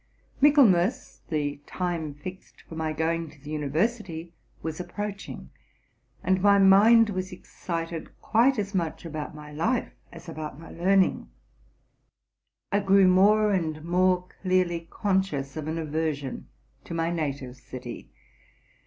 Michaelmas, 0.41 1.21
the 1.29 1.61
time 1.67 2.15
fixed 2.15 2.63
for 2.67 2.73
my 2.73 2.91
going 2.91 3.29
to 3.29 3.39
the 3.39 3.51
university, 3.51 4.33
was 4.63 4.79
approaching; 4.79 5.51
and 6.23 6.41
my 6.41 6.57
mind 6.57 7.11
was 7.11 7.31
excited 7.31 8.09
quite 8.19 8.57
as 8.57 8.73
much 8.73 9.05
about 9.05 9.35
my 9.35 9.51
life 9.51 9.93
as 10.11 10.27
about 10.27 10.59
my 10.59 10.71
learning. 10.71 11.29
[grew 12.83 13.07
more 13.07 13.51
and 13.51 13.85
more 13.85 14.27
clearly 14.41 14.87
conscious 14.89 15.55
of 15.55 15.67
an 15.67 15.77
aversion 15.77 16.47
to. 16.83 16.95
mny 16.95 17.13
native 17.13 17.55
city. 17.57 18.09